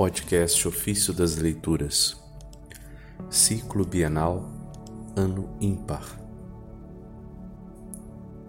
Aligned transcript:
podcast 0.00 0.66
Ofício 0.66 1.12
das 1.12 1.36
Leituras, 1.36 2.18
Ciclo 3.28 3.84
Bienal, 3.84 4.50
Ano 5.14 5.54
Ímpar. 5.60 6.18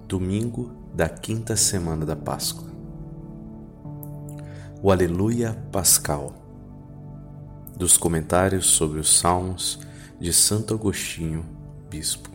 Domingo 0.08 0.72
da 0.96 1.10
quinta 1.10 1.58
semana 1.58 2.06
da 2.06 2.16
Páscoa. 2.16 2.70
O 4.82 4.94
Aleluia 4.94 5.52
Pascal. 5.74 6.34
Dos 7.75 7.97
comentários 7.97 8.68
sobre 8.68 9.02
os 9.02 9.20
Salmos 9.20 9.77
de 10.21 10.31
Santo 10.31 10.73
Agostinho, 10.73 11.45
Bispo. 11.89 12.29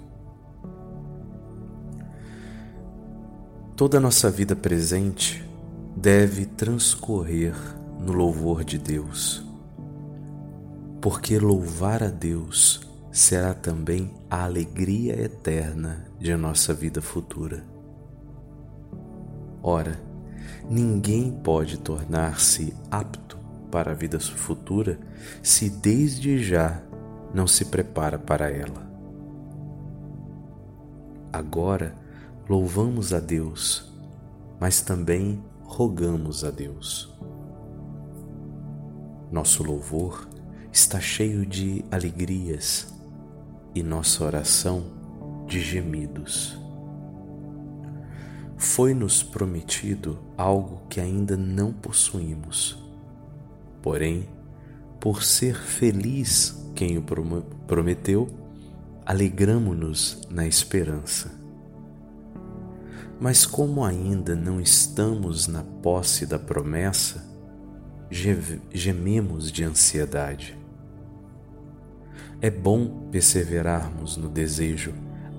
Toda 3.75 3.97
a 3.97 4.01
nossa 4.01 4.31
vida 4.31 4.55
presente 4.55 5.43
deve 5.97 6.45
transcorrer 6.45 7.55
no 7.99 8.13
louvor 8.13 8.65
de 8.65 8.79
Deus, 8.79 9.45
porque 11.01 11.39
louvar 11.39 12.03
a 12.03 12.09
Deus 12.09 12.81
será 13.11 13.55
também 13.55 14.15
a 14.31 14.45
alegria 14.45 15.21
eterna 15.21 16.07
de 16.19 16.35
nossa 16.37 16.75
vida 16.75 17.01
futura. 17.01 17.65
Ora, 19.63 20.01
ninguém 20.69 21.33
pode 21.33 21.79
tornar-se 21.79 22.75
apto 22.91 23.39
para 23.71 23.93
a 23.93 23.95
vida 23.95 24.21
futura 24.21 24.99
se 25.43 25.69
desde 25.71 26.43
já 26.43 26.83
não 27.33 27.47
se 27.47 27.65
prepara 27.65 28.19
para 28.19 28.51
ela. 28.51 28.87
Agora, 31.33 31.95
louvamos 32.49 33.13
a 33.13 33.21
Deus, 33.21 33.93
mas 34.61 34.81
também 34.81 35.43
rogamos 35.65 36.45
a 36.45 36.51
Deus. 36.51 37.15
Nosso 39.31 39.63
louvor 39.63 40.29
está 40.73 41.01
cheio 41.01 41.45
de 41.45 41.85
alegrias 41.91 42.95
e 43.75 43.83
nossa 43.83 44.25
oração 44.25 44.85
de 45.47 45.61
gemidos. 45.61 46.57
Foi-nos 48.57 49.23
prometido 49.23 50.19
algo 50.37 50.83
que 50.89 51.01
ainda 51.01 51.37
não 51.37 51.73
possuímos. 51.73 52.79
Porém, 53.83 54.29
por 55.01 55.23
ser 55.23 55.57
feliz 55.57 56.57
quem 56.75 56.97
o 56.97 57.05
prometeu, 57.67 58.29
alegramo-nos 59.05 60.23
na 60.31 60.47
esperança. 60.47 61.31
Mas 63.21 63.45
como 63.47 63.85
ainda 63.85 64.35
não 64.37 64.61
estamos 64.61 65.47
na 65.47 65.63
posse 65.63 66.27
da 66.27 66.39
promessa, 66.39 67.25
gememos 68.11 69.51
de 69.51 69.65
ansiedade. 69.65 70.57
É 72.41 72.51
bom 72.51 73.09
perseverarmos 73.11 74.17
no 74.17 74.29
desejo 74.29 74.95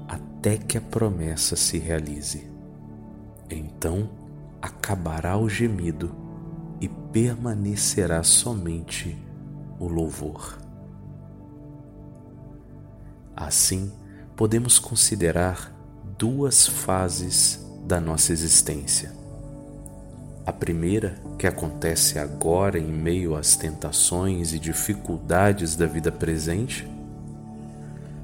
até 0.08 0.58
que 0.58 0.78
a 0.78 0.82
promessa 0.82 1.56
se 1.56 1.78
realize. 1.78 2.50
Então 3.50 4.10
acabará 4.62 5.38
o 5.38 5.48
gemido 5.48 6.14
e 6.82 6.90
permanecerá 6.90 8.24
somente 8.24 9.18
o 9.80 9.88
louvor. 9.88 10.58
Assim, 13.36 13.92
podemos 14.36 14.80
considerar 14.80 15.72
duas 16.18 16.68
fases 16.68 17.64
da 17.86 18.02
nossa 18.02 18.32
existência. 18.34 19.27
A 20.48 20.54
primeira, 20.54 21.14
que 21.38 21.46
acontece 21.46 22.18
agora 22.18 22.80
em 22.80 22.88
meio 22.88 23.36
às 23.36 23.58
tentações 23.58 24.54
e 24.54 24.60
dificuldades 24.60 25.76
da 25.76 25.86
vida 25.86 26.10
presente, 26.10 26.88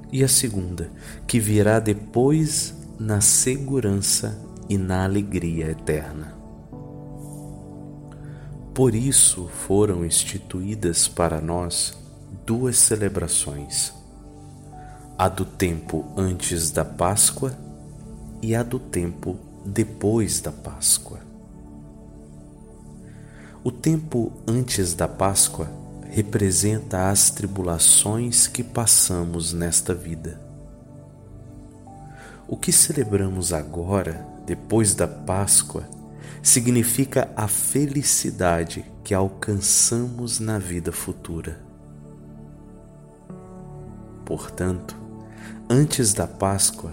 e 0.09 0.23
a 0.23 0.27
segunda, 0.29 0.89
que 1.27 1.37
virá 1.37 1.81
depois 1.81 2.73
na 2.97 3.19
segurança 3.19 4.39
e 4.69 4.77
na 4.77 5.03
alegria 5.03 5.71
eterna. 5.71 6.33
Por 8.73 8.95
isso 8.95 9.49
foram 9.67 10.05
instituídas 10.05 11.09
para 11.09 11.41
nós 11.41 11.93
duas 12.45 12.77
celebrações: 12.77 13.93
a 15.17 15.27
do 15.27 15.43
tempo 15.43 16.05
antes 16.15 16.71
da 16.71 16.85
Páscoa 16.85 17.53
e 18.41 18.55
a 18.55 18.63
do 18.63 18.79
tempo 18.79 19.37
depois 19.65 20.39
da 20.39 20.53
Páscoa. 20.53 21.32
O 23.65 23.71
tempo 23.71 24.33
antes 24.45 24.93
da 24.93 25.07
Páscoa 25.07 25.71
representa 26.09 27.09
as 27.09 27.29
tribulações 27.29 28.45
que 28.45 28.61
passamos 28.61 29.53
nesta 29.53 29.95
vida. 29.95 30.37
O 32.45 32.57
que 32.57 32.73
celebramos 32.73 33.53
agora, 33.53 34.27
depois 34.45 34.93
da 34.93 35.07
Páscoa, 35.07 35.87
significa 36.41 37.31
a 37.37 37.47
felicidade 37.47 38.83
que 39.01 39.13
alcançamos 39.13 40.41
na 40.41 40.59
vida 40.59 40.91
futura. 40.91 41.57
Portanto, 44.25 44.97
antes 45.69 46.13
da 46.13 46.27
Páscoa, 46.27 46.91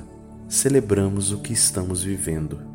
celebramos 0.49 1.33
o 1.33 1.39
que 1.39 1.53
estamos 1.53 2.05
vivendo. 2.05 2.70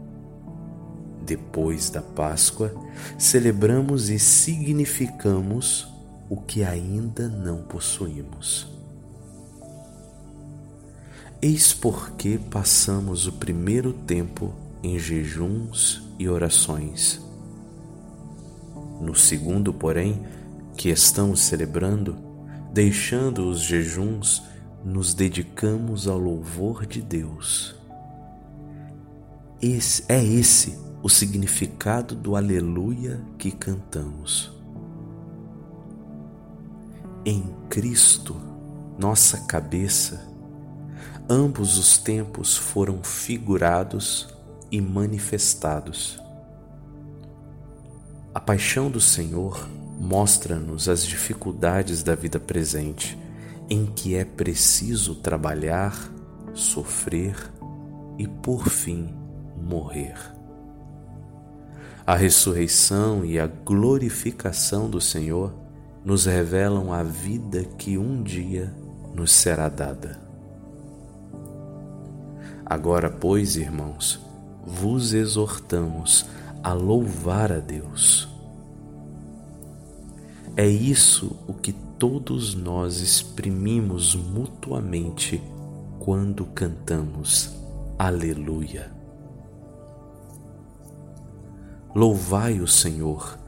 Depois 1.26 1.90
da 1.90 2.04
Páscoa, 2.04 2.72
celebramos 3.18 4.10
e 4.12 4.20
significamos 4.20 5.88
o 6.30 6.38
que 6.38 6.64
ainda 6.64 7.28
não 7.28 7.64
possuímos. 7.64 8.68
Eis 11.42 11.74
porque 11.74 12.40
passamos 12.50 13.26
o 13.28 13.34
primeiro 13.34 13.92
tempo 13.92 14.54
em 14.84 15.00
jejuns 15.00 16.04
e 16.20 16.30
orações. 16.30 17.20
No 19.02 19.16
segundo, 19.16 19.74
porém, 19.74 20.22
que 20.78 20.90
estamos 20.90 21.42
celebrando, 21.42 22.16
deixando 22.72 23.50
os 23.50 23.62
jejuns, 23.62 24.44
nos 24.84 25.16
dedicamos 25.16 26.08
ao 26.08 26.20
louvor 26.20 26.86
de 26.86 27.02
Deus. 27.02 27.76
Esse, 29.62 30.04
é 30.08 30.24
esse 30.24 30.85
o 31.06 31.10
significado 31.10 32.16
do 32.16 32.36
aleluia 32.36 33.22
que 33.38 33.52
cantamos. 33.52 34.52
Em 37.24 37.44
Cristo, 37.70 38.36
nossa 38.98 39.42
cabeça, 39.42 40.28
ambos 41.30 41.78
os 41.78 42.00
tempos 42.00 42.58
foram 42.58 43.04
figurados 43.04 44.36
e 44.72 44.82
manifestados. 44.82 46.20
A 48.34 48.40
paixão 48.40 48.90
do 48.90 49.00
Senhor 49.00 49.70
mostra-nos 50.00 50.90
as 50.90 51.06
dificuldades 51.06 52.02
da 52.02 52.16
vida 52.16 52.40
presente 52.40 53.16
em 53.70 53.86
que 53.86 54.16
é 54.16 54.26
preciso 54.26 55.14
trabalhar, 55.14 56.12
sofrer 56.56 57.36
e, 58.18 58.28
por 58.28 58.68
fim, 58.70 59.14
morrer. 59.56 60.35
A 62.06 62.16
ressurreição 62.16 63.26
e 63.26 63.40
a 63.40 63.48
glorificação 63.48 64.90
do 64.90 65.02
Senhor 65.02 65.52
nos 66.04 66.26
revelam 66.26 66.94
a 66.94 67.02
vida 67.02 67.64
que 67.64 67.98
um 67.98 68.22
dia 68.22 68.72
nos 69.16 69.32
será 69.32 69.68
dada. 69.68 70.20
Agora, 72.64 73.10
pois, 73.10 73.56
irmãos, 73.56 74.20
vos 74.66 75.14
exortamos 75.14 76.28
a 76.64 76.74
louvar 76.74 77.52
a 77.52 77.60
Deus. 77.60 78.28
É 80.56 80.68
isso 80.68 81.36
o 81.48 81.54
que 81.54 81.74
todos 81.98 82.54
nós 82.54 83.02
exprimimos 83.02 84.16
mutuamente 84.16 85.42
quando 86.00 86.46
cantamos 86.46 87.56
Aleluia. 87.98 88.95
Louvai 91.96 92.60
o 92.60 92.68
Senhor, 92.68 93.40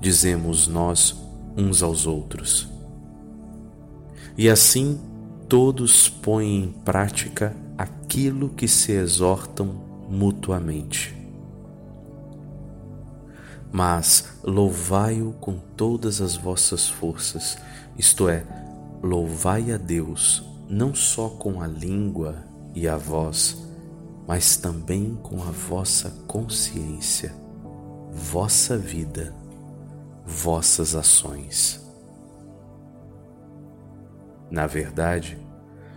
dizemos 0.00 0.68
nós 0.68 1.14
uns 1.56 1.82
aos 1.82 2.06
outros. 2.06 2.68
E 4.36 4.48
assim 4.48 5.00
todos 5.48 6.08
põem 6.08 6.62
em 6.62 6.68
prática 6.70 7.54
aquilo 7.76 8.50
que 8.50 8.68
se 8.68 8.92
exortam 8.92 9.66
mutuamente 10.08 11.18
mas 13.72 14.24
louvai-o 14.42 15.32
com 15.34 15.58
todas 15.76 16.20
as 16.20 16.36
vossas 16.36 16.88
forças, 16.88 17.58
isto 17.96 18.28
é, 18.28 18.44
louvai 19.02 19.72
a 19.72 19.76
Deus 19.76 20.44
não 20.68 20.94
só 20.94 21.28
com 21.28 21.62
a 21.62 21.66
língua 21.66 22.36
e 22.74 22.86
a 22.86 22.96
voz, 22.96 23.56
mas 24.26 24.56
também 24.56 25.18
com 25.22 25.42
a 25.42 25.50
vossa 25.50 26.10
consciência, 26.26 27.34
vossa 28.18 28.76
vida, 28.76 29.32
vossas 30.26 30.94
ações. 30.94 31.80
Na 34.50 34.66
verdade, 34.66 35.38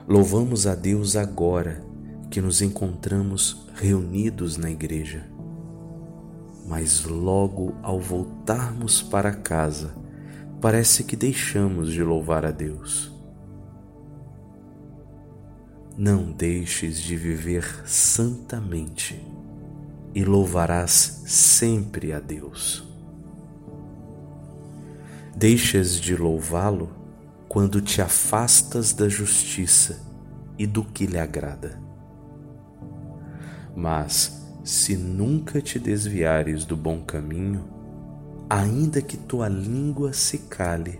louvamos 0.08 0.68
a 0.68 0.76
Deus 0.76 1.16
agora 1.16 1.84
que 2.30 2.40
nos 2.40 2.62
encontramos 2.62 3.68
reunidos 3.74 4.56
na 4.56 4.70
igreja. 4.70 5.28
Mas 6.68 7.04
logo 7.04 7.74
ao 7.82 8.00
voltarmos 8.00 9.02
para 9.02 9.34
casa, 9.34 9.94
parece 10.62 11.04
que 11.04 11.16
deixamos 11.16 11.92
de 11.92 12.04
louvar 12.04 12.46
a 12.46 12.52
Deus. 12.52 13.12
Não 15.98 16.32
deixes 16.32 17.02
de 17.02 17.18
viver 17.18 17.84
santamente 17.86 19.20
e 20.14 20.24
louvarás 20.24 21.24
sempre 21.26 22.12
a 22.14 22.20
Deus. 22.20 22.84
Deixas 25.36 26.00
de 26.00 26.16
louvá-lo 26.16 26.90
quando 27.48 27.82
te 27.82 28.02
afastas 28.02 28.94
da 28.94 29.10
justiça 29.10 30.00
e 30.58 30.68
do 30.68 30.84
que 30.84 31.06
lhe 31.06 31.18
agrada. 31.18 31.82
Mas, 33.76 34.46
se 34.64 34.96
nunca 34.96 35.62
te 35.62 35.80
desviares 35.80 36.66
do 36.66 36.76
bom 36.78 37.02
caminho, 37.02 37.66
ainda 38.50 39.02
que 39.02 39.18
tua 39.18 39.48
língua 39.48 40.14
se 40.14 40.40
cale, 40.40 41.00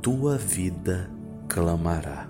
tua 0.00 0.38
vida 0.38 1.10
clamará. 1.48 2.28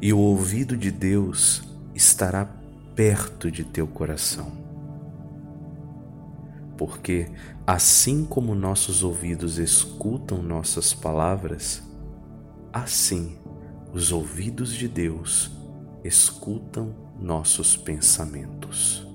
E 0.00 0.12
o 0.12 0.18
ouvido 0.18 0.76
de 0.76 0.90
Deus 0.90 1.62
estará 1.94 2.44
perto 2.94 3.50
de 3.50 3.64
teu 3.64 3.86
coração. 3.86 4.52
Porque, 6.76 7.30
assim 7.66 8.24
como 8.24 8.54
nossos 8.54 9.02
ouvidos 9.02 9.58
escutam 9.58 10.42
nossas 10.42 10.92
palavras, 10.92 11.82
assim 12.72 13.38
os 13.92 14.10
ouvidos 14.10 14.74
de 14.74 14.88
Deus 14.88 15.50
escutam 16.02 16.94
nossos 17.20 17.76
pensamentos. 17.76 19.06